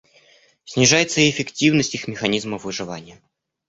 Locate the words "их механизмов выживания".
1.93-3.21